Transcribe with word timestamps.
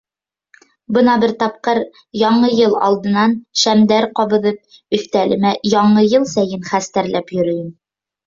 Бына 0.95 1.13
бер 1.23 1.31
тапҡыр, 1.41 1.79
Яңы 2.21 2.49
йыл 2.61 2.73
алдынан, 2.87 3.35
шәмдәр 3.63 4.07
ҡабыҙып, 4.21 4.59
өҫтәлемә 4.99 5.53
Яңы 5.75 6.07
йыл 6.09 6.25
сәйен 6.33 6.65
хәстәрләп 6.73 7.35
йөрөйөм. 7.37 7.69